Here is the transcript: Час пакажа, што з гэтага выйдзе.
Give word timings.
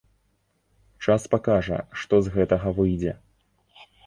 Час 1.05 1.27
пакажа, 1.33 1.77
што 2.05 2.21
з 2.29 2.33
гэтага 2.39 2.67
выйдзе. 2.79 3.13